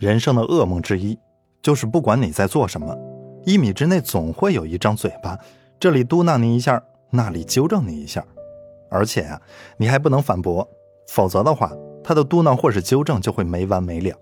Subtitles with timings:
[0.00, 1.18] 人生的噩梦之一，
[1.60, 2.96] 就是不管你在做什么，
[3.44, 5.38] 一米之内总会有一张嘴巴，
[5.78, 8.24] 这里嘟囔你一下，那里纠正你一下，
[8.90, 9.38] 而且啊，
[9.76, 10.66] 你还不能反驳，
[11.08, 11.70] 否则的话，
[12.02, 14.16] 他的嘟囔或是纠正就会没完没了。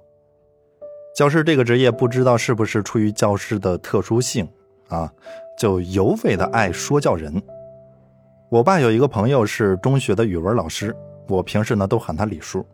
[1.15, 4.49] 教师这个职业，不知道是不是出于教师的特殊性
[4.89, 5.13] 啊，
[5.57, 7.41] 就尤为的爱说教人。
[8.51, 10.93] 我爸有一个朋友是中学的语文老师，
[11.29, 12.67] 我平时呢都喊他李叔。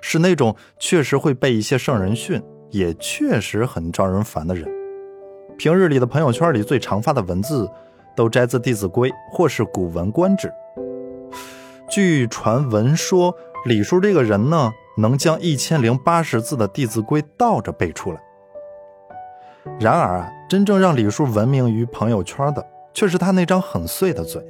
[0.00, 4.68] 是那种确实会被一些圣人训，也确实很招人烦的人。
[5.58, 7.70] 平日里的朋友圈里最常发的文字，
[8.16, 10.48] 都摘自《弟子规》或是《古文观止》。
[11.88, 13.34] 据传闻说，
[13.66, 18.20] 李叔这个人呢，能将一千零八十字的《弟子规》倒着背出来。
[19.78, 24.42] 然而啊，真正让李叔闻名于朋友圈的，却是他那张很碎的嘴。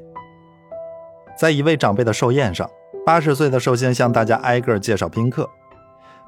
[1.37, 2.71] 在一位长辈的寿宴上。
[3.05, 5.49] 八十岁的寿星向大家挨个介绍宾客，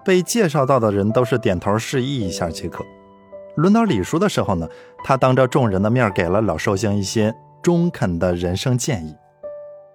[0.04, 2.84] 被介绍到的人都是点头示意一下即可。
[3.56, 4.66] 轮到李叔的时候呢，
[5.04, 9.14] 他当着众人的面给了老寿星一些中肯的人生建议，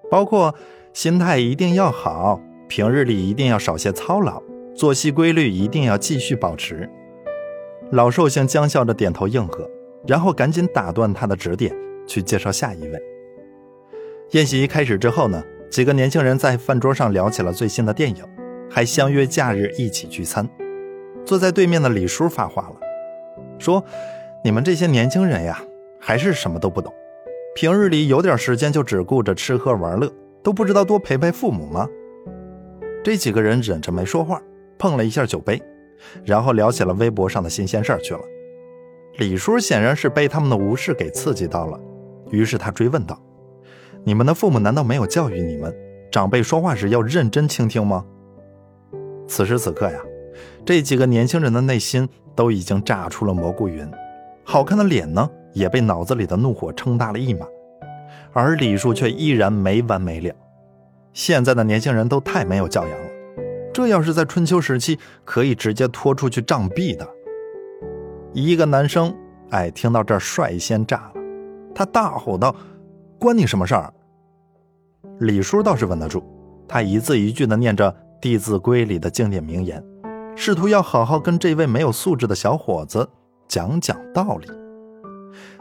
[0.09, 0.53] 包括
[0.93, 4.41] 心态一定要好，平日里一定要少些操劳，
[4.75, 6.87] 作息规律一定要继续保持。
[7.91, 9.67] 老寿星僵笑着点头应和，
[10.05, 13.01] 然后赶紧打断他的指点，去介绍下一位。
[14.31, 15.43] 宴席开始之后呢？
[15.69, 18.23] 几个年轻人在饭桌上聊起了最新的电影，
[18.69, 20.47] 还相约假日一起聚餐。
[21.25, 22.75] 坐在对面的李叔发话了，
[23.59, 23.83] 说
[24.43, 25.61] ：“你们这些年轻人呀，
[25.99, 26.93] 还是什么都不懂。
[27.53, 31.87] 平日里有点时间就只顾着吃喝玩乐，都不知道多陪陪父母吗？”
[33.03, 34.41] 这几个人忍着没说话，
[34.77, 35.61] 碰了一下酒杯，
[36.23, 38.21] 然后聊起了微博上的新鲜事儿去了。
[39.17, 41.79] 李叔显然是被他们的无视给刺激到了，
[42.29, 43.21] 于是他追问道。
[44.03, 45.73] 你们的父母难道没有教育你们，
[46.11, 48.05] 长辈说话时要认真倾听吗？
[49.27, 49.99] 此时此刻呀，
[50.65, 53.89] 这几个年轻人的内心都已经炸出了蘑菇云，
[54.43, 57.45] 好看的脸呢也被脑子里的怒火撑大了一码，
[58.31, 60.33] 而李叔却依然没完没了。
[61.11, 63.07] 现在的年轻人都太没有教养了，
[63.73, 67.07] 这要是在春秋时期，可以直接拖出去杖毙的。
[68.33, 69.13] 一个男生，
[69.49, 71.21] 哎，听到这儿率先炸了，
[71.73, 72.55] 他大吼道
[73.19, 73.93] ：“关你什么事儿？”
[75.19, 76.23] 李叔倒是稳得住，
[76.67, 77.91] 他一字一句地念着
[78.21, 79.83] 《弟子规》里的经典名言，
[80.35, 83.09] 试图要好好跟这位没有素质的小伙子
[83.47, 84.47] 讲讲道理。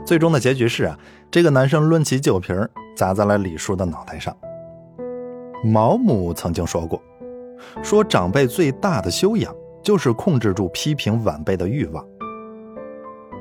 [0.05, 0.99] 最终的结局是啊，
[1.31, 4.37] 这个男生抡起酒瓶砸在了李叔的脑袋上。
[5.65, 7.01] 毛姆曾经说过，
[7.83, 12.05] 说长辈最大的修养就是控制住批评晚辈的欲望。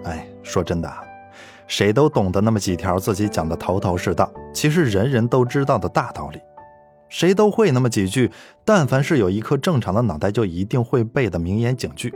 [0.05, 1.04] 哎，说真的。
[1.67, 6.39] 谁都懂得那么几条自己讲的头头是道，其实人人都知道的大道理；
[7.09, 8.31] 谁都会那么几句，
[8.63, 12.13] 但凡是有一颗正常的脑袋就一定会背的名言警句。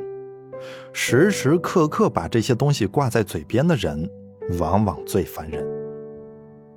[0.93, 4.09] 时时刻刻把这些东西挂在嘴边的人，
[4.59, 5.65] 往往最烦人。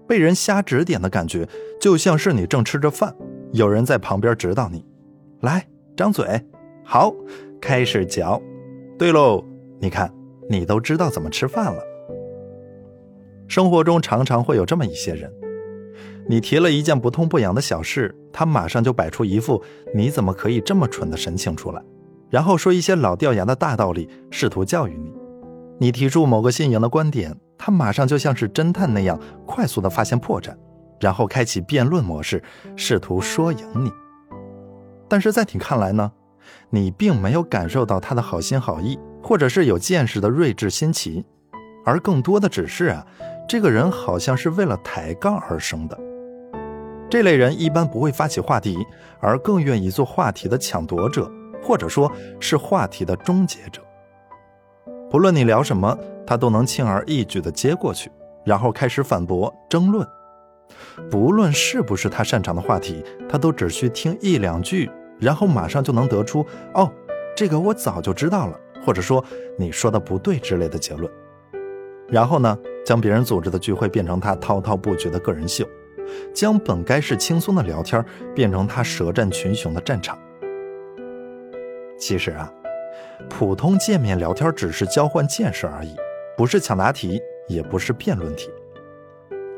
[0.06, 1.48] 被人瞎指点的感觉，
[1.80, 3.14] 就像是你正吃着饭，
[3.52, 4.84] 有人在旁边指导你
[5.40, 5.66] ：“来，
[5.96, 6.40] 张嘴，
[6.84, 7.12] 好，
[7.60, 8.40] 开始嚼。
[8.98, 9.44] 对喽，
[9.80, 10.12] 你看，
[10.48, 11.82] 你都知道怎么吃饭了。”
[13.52, 15.30] 生活中常常会有这么一些人，
[16.26, 19.62] 你提了一件不痛不痒的小事，他马上就摆出一副
[19.94, 21.82] 你怎么可以这么蠢的神情出来，
[22.30, 25.12] 然后说一些老掉牙的大道理，试图教育你。
[25.78, 30.56] 你提出某个新颖的观点，他马上就像是侦探那样快速的发现破绽，
[30.98, 32.42] 然后开启辩论模式，
[32.74, 33.92] 试图说赢你。
[35.10, 36.10] 但是在你看来呢，
[36.70, 41.22] 你并没有感受到他的好心好意，或者是有见识的睿智新奇，
[41.84, 43.06] 而更多的只是啊。
[43.52, 46.00] 这个人好像是为了抬杠而生的。
[47.10, 48.78] 这类人一般不会发起话题，
[49.20, 51.30] 而更愿意做话题的抢夺者，
[51.62, 52.10] 或者说
[52.40, 53.82] 是话题的终结者。
[55.10, 58.10] 不论你聊什么，他都能轻而易举地接过去，
[58.42, 60.08] 然后开始反驳争论。
[61.10, 66.42] 不论是不是他擅长的话题，他都只需听一两句，然后马上就能得出
[66.72, 66.90] “哦，
[67.36, 69.22] 这个我早就知道了”，或者说
[69.60, 71.12] “你说的不对”之类的结论。
[72.08, 72.58] 然后呢？
[72.84, 75.66] 将别人组织的聚会变成他滔滔不绝的个人秀，
[76.34, 80.18] 将本该是轻松的聊天变成他舌战群雄的战场。
[81.98, 82.52] 其实啊，
[83.28, 85.94] 普通见面聊天只是交换见识而已，
[86.36, 88.50] 不是抢答题，也不是辩论题。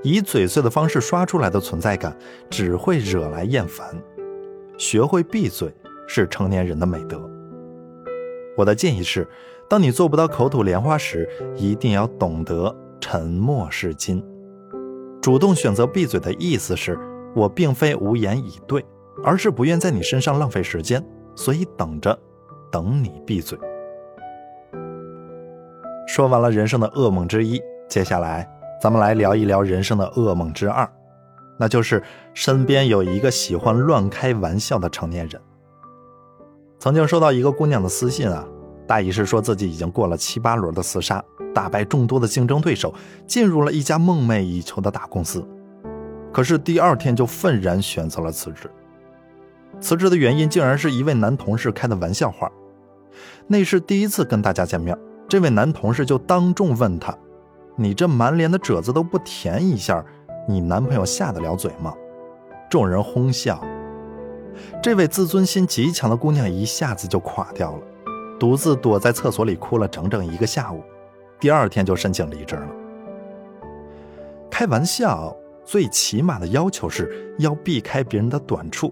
[0.02, 2.14] 以嘴碎的方式刷出来的存在感，
[2.50, 3.86] 只会惹来厌烦。
[4.76, 5.72] 学会闭嘴
[6.06, 7.18] 是成年人的美德。
[8.56, 9.26] 我的建议是，
[9.66, 11.26] 当你做不到口吐莲花时，
[11.56, 12.76] 一定要懂得。
[13.06, 14.24] 沉默是金，
[15.20, 16.98] 主动选择闭嘴的意思是
[17.36, 18.82] 我并非无言以对，
[19.22, 21.04] 而是不愿在你身上浪费时间，
[21.34, 22.18] 所以等着，
[22.72, 23.58] 等你闭嘴。
[26.08, 27.60] 说完了人生的噩梦之一，
[27.90, 30.90] 接下来咱们来聊一聊人生的噩梦之二，
[31.58, 32.02] 那就是
[32.32, 35.38] 身边有一个喜欢乱开玩笑的成年人。
[36.78, 38.48] 曾经收到一个姑娘的私信啊，
[38.86, 41.22] 大意是说自己已经过了七八轮的厮杀，
[41.54, 42.92] 打败众多的竞争对手，
[43.26, 45.46] 进入了一家梦寐以求的大公司，
[46.32, 48.68] 可是第二天就愤然选择了辞职。
[49.80, 52.50] 辞职的原因竟然是一位男同事开的玩笑话，
[53.46, 54.96] 那是第一次跟大家见面。
[55.28, 57.16] 这位男同事就当众问他
[57.76, 60.04] ：“你这满脸的褶子都不填一下，
[60.48, 61.94] 你男朋友下得了嘴吗？”
[62.68, 63.62] 众人哄笑。
[64.82, 67.82] 这位自尊心极强的姑娘一下子就垮掉了，
[68.38, 70.82] 独自躲在厕所里哭了整整一个下午。
[71.44, 72.67] 第二天就申请离职了。
[74.50, 78.91] 开玩笑最起码的要求是要避开别人的短处，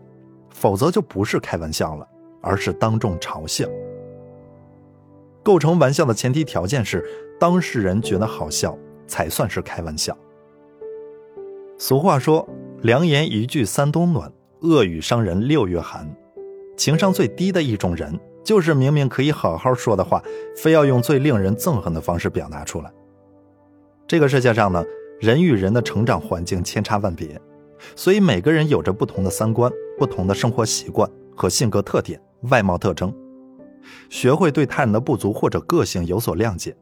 [0.51, 2.07] 否则就不是开玩笑了，
[2.43, 3.67] 而是当众嘲笑。
[5.43, 7.03] 构成玩笑的前提条件是
[7.41, 10.15] 当事人觉得好笑，才算是开玩笑。
[11.79, 12.47] 俗话说
[12.85, 16.07] ：“良言一句三冬暖，恶语伤人六月寒。”
[16.77, 20.23] 情商最低的一种人，就是明明可以好好说的话，
[20.57, 22.93] 非要用最令人憎恨的方式表达出来。
[24.07, 24.85] 这个世界上呢，
[25.21, 27.41] 人与人的成长环境千差万别，
[27.95, 33.15] 所以每个人有着不同的三观、不同的生活习惯和性格特点、外貌特征。
[34.11, 36.77] 学会对他人的不足或者个性有所谅解，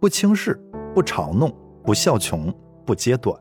[0.00, 0.58] 不轻视，
[0.94, 2.52] 不嘲弄，不笑穷，
[2.84, 3.38] 不揭短。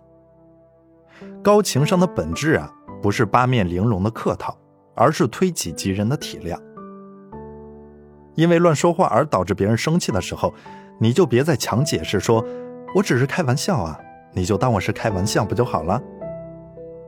[1.42, 2.72] 高情商的本质啊，
[3.02, 4.58] 不是八面玲珑的客套，
[4.96, 6.58] 而是推己及人的体谅。
[8.36, 10.54] 因为乱说话而导致别人生气的时候，
[11.00, 12.46] 你就别再强解释说
[12.96, 14.00] “我只是开玩笑啊”，
[14.34, 16.02] 你就当我是开玩笑不就好了？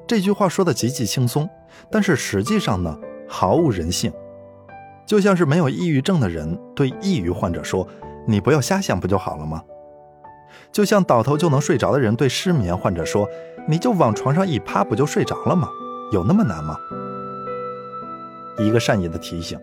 [0.06, 1.50] 这句话说的极其轻松，
[1.90, 2.98] 但是实际上呢，
[3.28, 4.12] 毫无人性。
[5.06, 7.88] 就像是没有抑郁症的人对抑郁患者说
[8.28, 9.62] ：“你不要瞎想，不就好了吗？”
[10.72, 13.28] 就像倒头就能睡着的人对失眠患者说
[13.68, 15.70] ：“你就往床上一趴，不就睡着了吗？
[16.12, 16.78] 有那么难吗？”
[18.60, 19.60] 一个善意的提醒：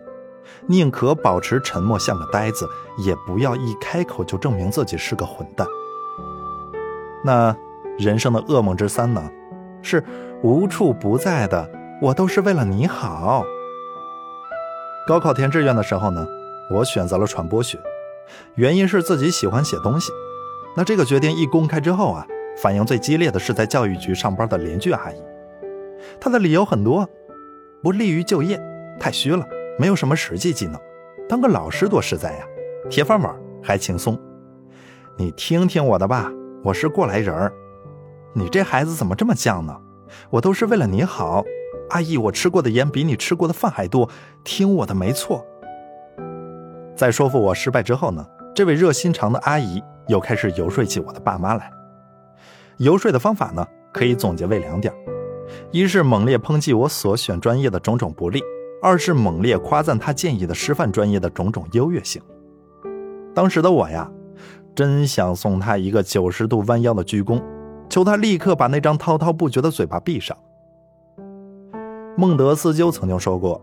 [0.67, 2.67] 宁可保持沉默，像个呆子，
[2.97, 5.67] 也不要一开口就证明自己是个混蛋。
[7.23, 7.55] 那
[7.97, 9.29] 人生的噩梦之三呢？
[9.83, 10.03] 是
[10.43, 11.69] 无处不在的，
[12.01, 13.43] 我都是为了你好。
[15.07, 16.25] 高考填志愿的时候呢，
[16.71, 17.79] 我选择了传播学，
[18.55, 20.11] 原因是自己喜欢写东西。
[20.77, 22.25] 那这个决定一公开之后啊，
[22.57, 25.15] 反应最激烈的是在教育局上班的邻居阿姨，
[26.19, 27.09] 她的理由很多，
[27.81, 28.61] 不利于就业，
[28.99, 29.43] 太虚了，
[29.77, 30.79] 没有什么实际技能，
[31.27, 32.45] 当个老师多实在呀，
[32.89, 34.19] 铁饭碗还轻松。
[35.17, 36.31] 你听听我的吧，
[36.63, 37.51] 我是过来人儿，
[38.33, 39.75] 你这孩子怎么这么犟呢？
[40.29, 41.43] 我都是为了你好。
[41.89, 44.09] 阿姨，我吃过的盐比你吃过的饭还多，
[44.43, 45.45] 听我的没错。
[46.95, 48.25] 在说服我失败之后呢，
[48.55, 51.71] 这位热心肠的阿姨又开始游说起我的爸妈来。
[52.77, 54.93] 游说的方法呢，可以总结为两点：
[55.71, 58.39] 一是猛烈抨击我所选专业的种种不利；
[58.81, 62.21] 二是猛烈夸赞他建议的师范专业的种种优越性。
[63.33, 64.11] 当时的我呀，
[64.73, 67.41] 真想送他一个九十度弯腰的鞠躬，
[67.87, 70.35] 求他立刻把那张滔滔不绝的嘴巴闭上。
[72.17, 73.61] 孟德斯鸠曾经说过：“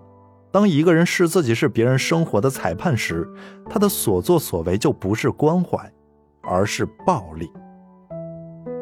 [0.53, 3.29] 当一个人视自己是别人生活的裁判时，
[3.69, 5.93] 他的所作所为就不是关怀，
[6.43, 7.51] 而是暴力。”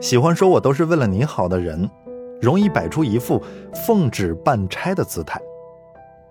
[0.00, 1.88] 喜欢说我都是为了你好的人，
[2.42, 3.42] 容易摆出一副
[3.87, 5.40] 奉旨办差的姿态。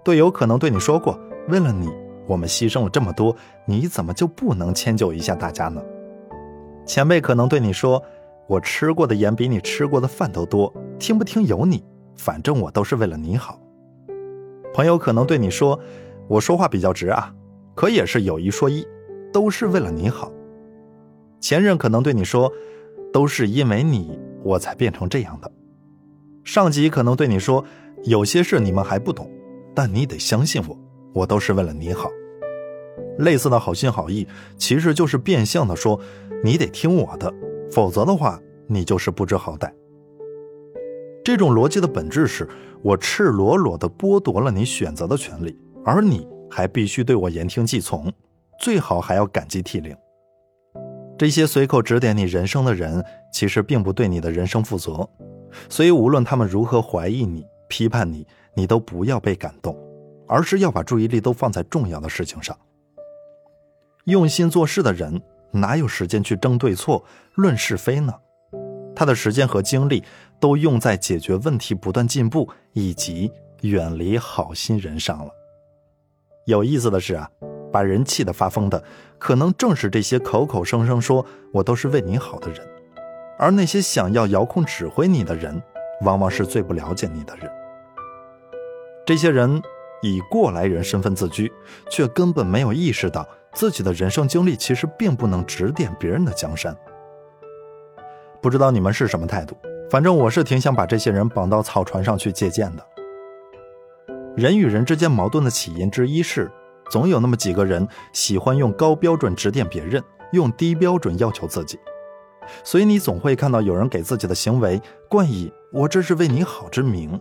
[0.05, 1.19] 队友可能对你说过
[1.49, 1.89] ：“为了你，
[2.27, 3.35] 我们牺牲了这么多，
[3.65, 5.81] 你怎么就不能迁就一下大家呢？”
[6.85, 7.99] 前辈可能对你说
[8.47, 11.83] ：“我吃过的盐比你吃过的饭都多，听不听由你。”
[12.15, 13.59] 反正我都是为了你好。
[14.75, 15.79] 朋友可能对你说
[16.29, 17.33] ：“我说话比较直啊，
[17.73, 18.87] 可也是有一说一，
[19.33, 20.31] 都是为了你好。”
[21.41, 22.53] 前任可能对你说
[23.11, 25.51] ：“都是因为你，我才变成这样的。”
[26.45, 27.65] 上级可能对你说
[28.05, 29.27] ：“有些事你们还不懂，
[29.75, 30.77] 但你得相信我，
[31.13, 32.09] 我都是为了你好。”
[33.19, 34.27] 类似的好心好意，
[34.57, 35.99] 其实就是变相的说
[36.43, 37.33] ：“你得听我的，
[37.71, 39.71] 否则的话，你就是不知好歹。”
[41.23, 42.47] 这种逻辑的本质是
[42.83, 48.11] 我赤裸裸地剥夺了你选择的权利，而你还必须对我言听计从，
[48.59, 49.95] 最好还要感激涕零。
[51.17, 53.03] 这些随口指点你人生的人，
[53.33, 55.09] 其实并不对你的人生负责，
[55.69, 59.77] 所以无论他们如何怀疑你、批判你，你都不要被感动，
[60.27, 62.57] 而是要把注意力都放在重要的事情上。
[64.05, 65.21] 用心做事的人，
[65.51, 68.13] 哪有时间去争对错、论是非呢？
[68.95, 70.03] 他的时间和精力
[70.39, 73.29] 都用在解决问题、不断进步以及
[73.61, 75.29] 远离好心人上了。
[76.45, 77.29] 有意思的是啊，
[77.73, 78.81] 把人气得发疯的，
[79.17, 82.65] 可能正是这些口口声声说我都是为你好的人，
[83.37, 85.61] 而那些想要遥控指挥你的人，
[86.01, 87.51] 往往是最不了解你的人。
[89.05, 89.61] 这些人
[90.01, 91.51] 以过来人身份自居，
[91.89, 96.75] 却根本没有意识到自己的人生经历其实并不能指点别人的江山。
[98.41, 99.55] 不知道你们是什么态度，
[99.89, 102.85] 反正我是挺想把这些人绑到草船上去借鉴的。
[104.35, 106.51] 人与人之间矛盾的起因之一是。
[106.91, 111.79] 总有那么几个人喜欢用高标准指点别人，用低标准要求自己，
[112.63, 117.19] 所以你总会看到有人给自己的行为冠以“我这是为你好”之名，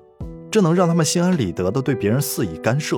[0.55, 2.97] 这能让他们心安理得地对别人肆意干涉，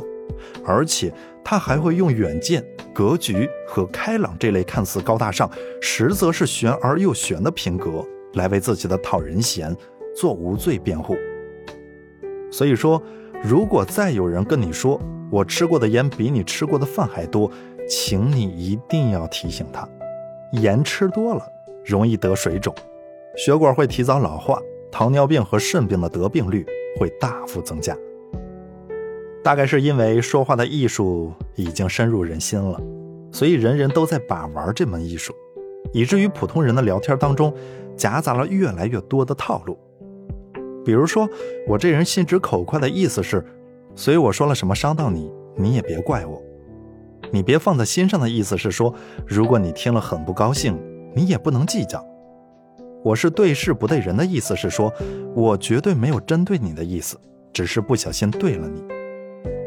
[0.62, 1.10] 而且
[1.42, 9.75] 他还会用远见、格局和开朗这类看似高大上，实则是玄而又玄的品格来为自己的讨人嫌
[10.14, 11.16] 做无罪辩护。
[12.52, 13.02] 所以说，
[13.42, 17.50] 如果再有人跟你说，我吃过的盐比你吃过的饭还多，
[17.88, 19.88] 请你一定要提醒他，
[20.52, 21.42] 盐吃多了
[21.86, 22.75] 容易得水肿，
[23.34, 26.64] 血管会提早老化，糖尿病和肾病的得病率
[26.98, 27.96] 会大幅增加。
[29.42, 32.80] 大概是因为说话的艺术已经深入人心了，
[33.30, 35.34] 所以人人都在把玩这门艺术，
[35.92, 37.54] 以至于普通人的聊天当中
[37.96, 39.78] 夹杂了越来越多的套路。
[40.84, 41.28] 比如说，
[41.66, 43.44] 我这人心直口快的意思是。
[43.98, 46.42] 所以我说了什么伤到你，你也别怪我，
[47.30, 48.94] 你别放在心上的意思是说，
[49.26, 50.78] 如果你听了很不高兴，
[51.14, 52.04] 你也不能计较。
[53.06, 54.92] 我是对事不对人的意思是说，
[55.32, 57.16] 我绝对没有针对你的意思，
[57.52, 58.82] 只是不小心对了你。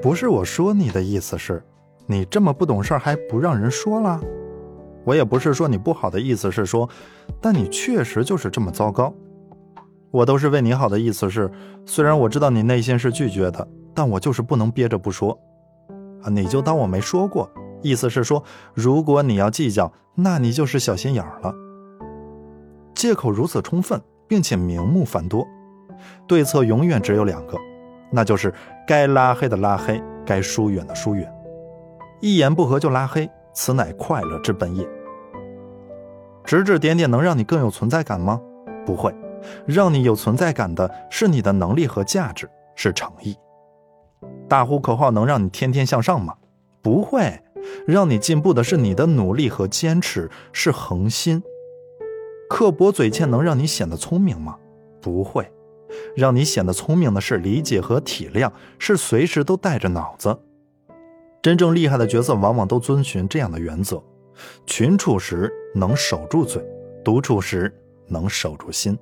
[0.02, 1.64] 不是我说你的意思是，
[2.06, 4.20] 你这么不懂事还不让人说了。
[5.06, 6.90] 我也不是说你不好的意思是说，
[7.40, 9.14] 但你确实就是这么糟糕。
[10.12, 11.50] 我都是为你好的意思是，
[11.86, 13.66] 虽然我知道你内心是拒绝的。
[13.96, 15.32] 但我就是不能憋着不说，
[16.24, 17.50] 啊，你就当我没说过。
[17.82, 18.44] 意思是说，
[18.74, 21.54] 如果你要计较，那你就是小心眼儿了。
[23.00, 25.48] 借口如此充分，并且名目繁多，
[26.28, 27.58] 对策永远只有两个，
[28.12, 28.54] 那就是
[28.86, 31.34] 该拉黑的拉黑，该疏远的疏远。
[32.20, 34.86] 一言不合就拉黑，此乃快乐之本也。
[36.44, 38.42] 指指点点能让你更有存在感吗？
[38.86, 39.16] 不会，
[39.66, 43.34] 让你有存在感的是你的能力和价值，是诚意。
[44.50, 46.36] 大呼口号能让你天天向上吗？
[46.82, 47.42] 不会，
[47.88, 51.42] 让你进步的是你的努力和坚持，是恒心。
[52.50, 54.58] 刻薄嘴欠能让你显得聪明吗？
[55.00, 55.50] 不会，
[56.16, 60.38] 让你显得聪明的是理解和体谅，是随时都带着脑子。
[61.42, 64.04] 真正厉害的角色往往都遵循这样的原则：
[64.66, 66.62] 群处时能守住嘴，
[67.06, 67.74] 独处时
[68.08, 68.98] 能守住心。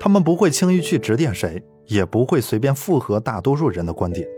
[0.00, 1.62] 他们不会轻易去指点谁。
[1.88, 4.28] 也不会随便附和大多数人的观点，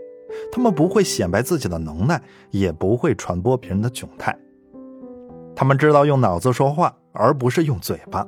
[0.53, 4.39] 他们不会显摆自己的能耐，也不会传播别人的窘态。
[5.57, 8.27] 他们知道用脑子说话，而不是用嘴巴。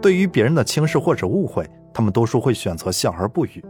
[0.00, 3.60] 对于别人的轻视或者误会，他们多数会选择笑而不语；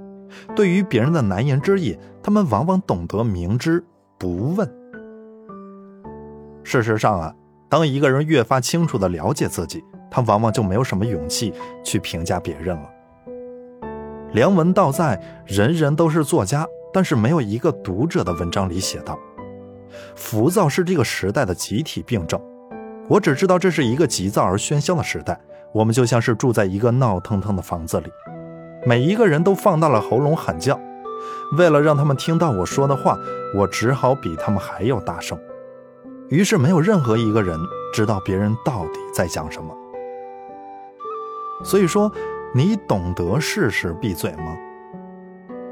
[0.56, 3.84] 对于别人的难言之隐，他们往往懂得明知
[4.18, 4.68] 不问。
[6.64, 7.34] 事实上啊，
[7.68, 11.52] 当一个人越发清楚地了解自己，他往往就没有什么勇气
[11.84, 12.90] 去评价别人了。
[14.32, 15.16] 梁文道在
[15.56, 19.18] 《人人都是作家，但是没有一个读者》的文章里写道
[20.16, 22.40] ：“浮躁是这个时代的集体病症。
[23.08, 25.38] 我只知道这是一个急躁而喧嚣的时代。
[25.72, 28.10] 我们就像是住在一个闹腾腾的房子里，
[28.86, 30.78] 每一个人都放大了喉咙喊叫。
[31.56, 33.18] 为了让他们听到我说的话，
[33.56, 35.38] 我只好比他们还要大声。
[36.28, 37.58] 于是，没有任何一个人
[37.94, 39.74] 知道别人到底在讲什么。
[41.64, 42.10] 所以说。”
[42.54, 44.54] 你懂得事事闭嘴吗？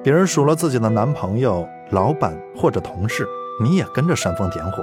[0.02, 3.28] 别人数了自己的男朋友、老板或者同事，
[3.62, 4.82] 你也跟着煽风点火；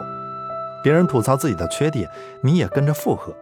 [0.88, 3.36] 别人吐槽自己的缺点，你也跟着附和。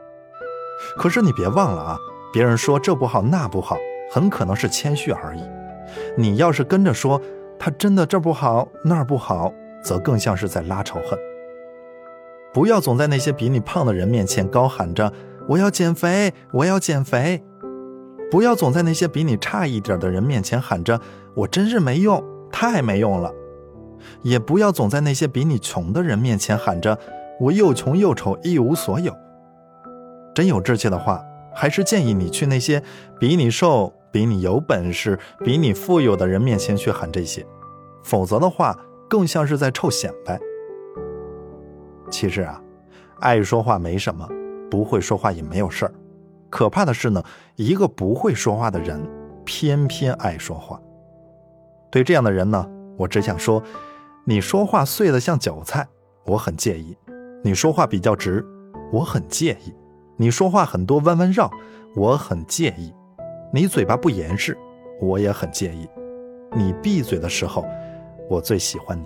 [0.98, 1.96] 可是你别忘了啊，
[2.34, 3.78] 别人说这不好那不好，
[4.12, 5.44] 很可能是谦虚而已。
[6.18, 7.22] 你要是跟着说
[7.60, 11.20] 他真的这不好那不好，则更像是在拉仇恨。
[12.52, 15.14] 不要总在那些比你胖的人面前高喊着
[15.48, 17.44] “我要减肥，我要减肥”。
[18.32, 21.00] 不要总在那些比你差一点的人面前喊着
[21.38, 23.32] “我真是没用，太没用了”，
[24.24, 26.98] 也不要总在那些比你穷的人面前喊着
[27.40, 29.16] “我又穷又丑，一无所有”。
[30.34, 31.24] 真有志气的话，
[31.54, 32.84] 还是建议你去那些
[33.20, 37.46] 比你瘦、比你有本事、比你富有的人面前去喊这些，
[38.04, 38.78] 否则的话，
[39.10, 40.40] 更像是在臭显摆。
[42.12, 42.62] 其实啊，
[43.20, 44.28] 爱说话没什么，
[44.70, 45.94] 不会说话也没有事儿。
[46.50, 47.24] 可怕的是呢，
[47.56, 49.02] 一个不会说话的人，
[49.44, 50.80] 偏偏爱说话。
[51.90, 53.64] 对这样的人呢，我只想说，
[54.26, 55.88] 你说话碎的像韭菜，
[56.26, 56.96] 我很介意；
[57.46, 58.44] 你说话比较直，
[58.92, 59.72] 我很介意；
[60.18, 61.48] 你说话很多弯弯绕，
[61.96, 62.92] 我很介意；
[63.54, 64.58] 你嘴巴不严实，
[65.00, 65.88] 我也很介意。
[66.56, 67.64] 你闭嘴的时候，
[68.28, 69.06] 我最喜欢你。